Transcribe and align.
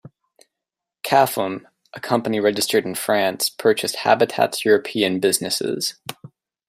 Cafom, 1.03 1.65
a 1.93 1.99
company 1.99 2.39
registered 2.39 2.85
in 2.87 2.95
France, 2.95 3.51
purchased 3.51 3.97
Habitat's 3.97 4.65
European 4.65 5.19
businesses. 5.19 5.93